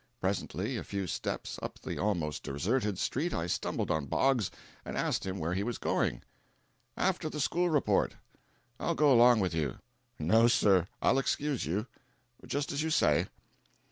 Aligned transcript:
Presently, 0.19 0.77
a 0.77 0.83
few 0.83 1.05
steps 1.05 1.59
up 1.61 1.77
the 1.79 1.99
almost 1.99 2.41
deserted 2.41 2.97
street 2.97 3.35
I 3.35 3.45
stumbled 3.45 3.91
on 3.91 4.07
Boggs 4.07 4.49
and 4.83 4.97
asked 4.97 5.27
him 5.27 5.37
where 5.37 5.53
he 5.53 5.61
was 5.61 5.77
going. 5.77 6.23
"After 6.97 7.29
the 7.29 7.39
school 7.39 7.69
report." 7.69 8.15
"I'll 8.79 8.95
go 8.95 9.13
along 9.13 9.41
with 9.41 9.53
you." 9.53 9.77
"No, 10.17 10.47
sir. 10.47 10.87
I'll 11.03 11.19
excuse 11.19 11.67
you." 11.67 11.85
"Just 12.47 12.71
as 12.71 12.81
you 12.81 12.89
say." 12.89 13.27